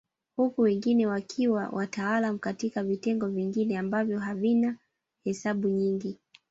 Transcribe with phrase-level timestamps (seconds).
[0.35, 4.77] Huku wengine wakiwa wataalamu katika vitengo vingine ambavyo havina
[5.23, 6.19] hesabu nyingi